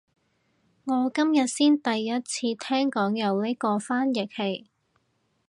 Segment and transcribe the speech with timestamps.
[0.85, 4.65] 我今日先第一次聽講有呢個翻譯器